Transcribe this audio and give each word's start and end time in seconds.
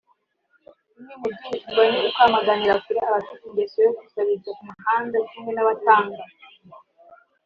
bimwe 0.93 1.13
mu 1.21 1.27
byihutirwa 1.33 1.83
ni 1.89 1.97
ukwamaganira 2.07 2.73
kure 2.83 2.99
abafite 3.09 3.41
ingeso 3.47 3.77
yo 3.85 3.91
gusabiriza 3.97 4.49
ku 4.57 4.63
muhanda 4.69 5.15
kimwe 5.29 5.51
n’abatanga 5.53 6.21